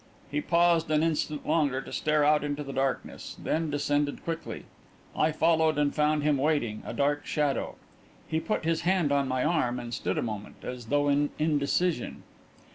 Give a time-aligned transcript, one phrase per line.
[0.31, 4.65] He paused an instant longer to stare out into the darkness, then descended quickly.
[5.15, 7.75] I followed, and found him waiting, a dark shadow.
[8.27, 12.23] He put his hand on my arm, and stood a moment, as though in indecision.